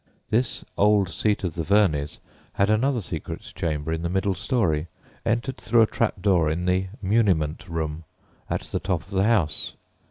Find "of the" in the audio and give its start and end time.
1.43-1.61, 9.03-9.25